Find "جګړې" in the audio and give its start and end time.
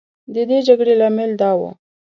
0.67-0.93